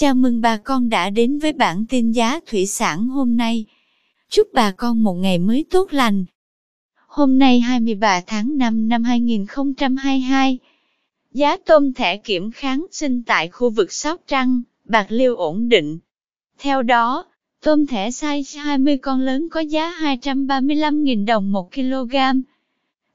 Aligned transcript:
Chào 0.00 0.14
mừng 0.14 0.40
bà 0.40 0.56
con 0.56 0.88
đã 0.88 1.10
đến 1.10 1.38
với 1.38 1.52
bản 1.52 1.84
tin 1.88 2.12
giá 2.12 2.40
thủy 2.46 2.66
sản 2.66 3.08
hôm 3.08 3.36
nay. 3.36 3.64
Chúc 4.28 4.48
bà 4.52 4.70
con 4.70 5.02
một 5.02 5.14
ngày 5.14 5.38
mới 5.38 5.64
tốt 5.70 5.92
lành. 5.92 6.24
Hôm 7.06 7.38
nay 7.38 7.60
23 7.60 8.20
tháng 8.26 8.58
5 8.58 8.88
năm 8.88 9.04
2022, 9.04 10.58
giá 11.32 11.56
tôm 11.56 11.92
thẻ 11.94 12.16
kiểm 12.16 12.50
kháng 12.50 12.86
sinh 12.90 13.22
tại 13.22 13.48
khu 13.48 13.70
vực 13.70 13.92
Sóc 13.92 14.20
Trăng, 14.26 14.62
Bạc 14.84 15.06
Liêu 15.08 15.36
ổn 15.36 15.68
định. 15.68 15.98
Theo 16.58 16.82
đó, 16.82 17.24
tôm 17.62 17.86
thẻ 17.86 18.10
size 18.10 18.62
20 18.62 18.98
con 18.98 19.20
lớn 19.20 19.48
có 19.50 19.60
giá 19.60 19.92
235.000 20.00 21.26
đồng 21.26 21.52
1 21.52 21.74
kg. 21.74 22.16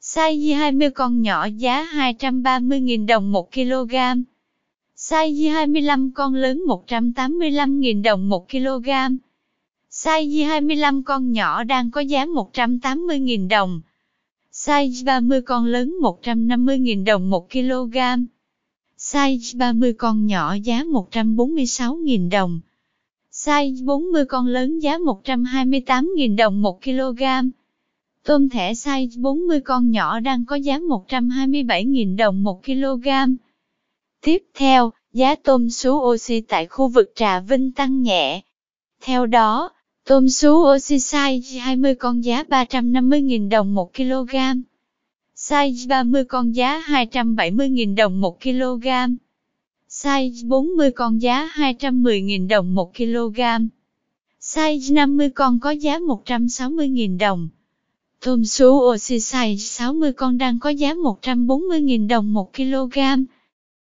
Size 0.02 0.58
20 0.58 0.90
con 0.90 1.22
nhỏ 1.22 1.48
giá 1.58 1.86
230.000 1.94 3.06
đồng 3.06 3.32
1 3.32 3.52
kg. 3.52 3.96
Size 5.10 5.50
25 5.50 6.12
con 6.12 6.34
lớn 6.34 6.64
185.000 6.68 8.02
đồng 8.02 8.30
1 8.30 8.50
kg. 8.50 8.90
Size 9.92 10.48
25 10.48 11.04
con 11.04 11.32
nhỏ 11.32 11.64
đang 11.64 11.92
có 11.92 12.02
giá 12.02 12.26
180.000 12.26 13.48
đồng. 13.48 13.82
Size 14.52 15.06
30 15.06 15.42
con 15.42 15.66
lớn 15.66 15.98
150.000 16.02 17.04
đồng 17.04 17.30
1 17.30 17.52
kg. 17.52 17.98
Size 18.98 19.58
30 19.58 19.94
con 19.94 20.26
nhỏ 20.26 20.54
giá 20.54 20.84
146.000 20.84 22.30
đồng. 22.30 22.60
Size 23.32 23.86
40 23.86 24.26
con 24.26 24.48
lớn 24.48 24.80
giá 24.80 24.98
128.000 24.98 26.36
đồng 26.36 26.62
1 26.62 26.84
kg. 26.84 27.24
Tôm 28.24 28.50
thẻ 28.50 28.74
size 28.74 29.22
40 29.22 29.62
con 29.62 29.92
nhỏ 29.92 30.20
đang 30.20 30.46
có 30.46 30.56
giá 30.56 30.80
127.000 30.80 32.18
đồng 32.18 32.44
1 32.44 32.66
kg. 32.66 33.08
Tiếp 34.24 34.44
theo, 34.54 34.92
giá 35.14 35.36
tôm 35.36 35.70
sú 35.70 35.92
oxy 35.92 36.42
tại 36.42 36.68
khu 36.68 36.88
vực 36.88 37.12
Trà 37.16 37.40
Vinh 37.40 37.72
tăng 37.72 38.02
nhẹ. 38.02 38.42
Theo 39.02 39.26
đó, 39.26 39.70
tôm 40.06 40.30
sú 40.30 40.50
oxy 40.76 40.98
size 40.98 41.60
20 41.60 41.96
con 41.96 42.24
giá 42.24 42.44
350.000 42.44 43.50
đồng 43.50 43.76
1 43.76 43.94
kg. 43.94 44.36
Size 45.36 45.88
30 45.88 46.24
con 46.24 46.56
giá 46.56 46.84
270.000 46.88 47.96
đồng 47.96 48.22
1 48.22 48.42
kg. 48.42 48.88
Size 49.90 50.48
40 50.48 50.92
con 50.92 51.22
giá 51.22 51.52
210.000 51.56 52.48
đồng 52.48 52.76
1 52.76 52.94
kg. 52.98 53.40
Size 54.42 54.94
50 54.94 55.30
con 55.30 55.60
có 55.60 55.72
giá 55.72 56.00
160.000 56.00 57.18
đồng. 57.18 57.50
Tôm 58.22 58.46
sú 58.46 58.70
oxy 58.94 59.18
size 59.18 59.58
60 59.58 60.14
con 60.14 60.38
đang 60.38 60.60
có 60.60 60.70
giá 60.70 60.94
140.000 60.94 62.08
đồng 62.08 62.34
1 62.34 62.54
kg. 62.54 62.98